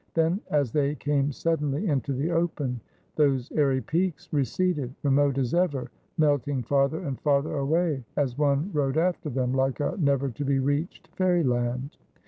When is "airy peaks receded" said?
3.51-4.95